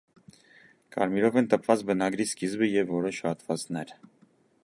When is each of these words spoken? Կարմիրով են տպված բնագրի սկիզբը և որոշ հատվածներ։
Կարմիրով 0.95 1.37
են 1.41 1.49
տպված 1.51 1.83
բնագրի 1.91 2.27
սկիզբը 2.31 2.71
և 2.71 2.89
որոշ 2.95 3.23
հատվածներ։ 3.27 3.97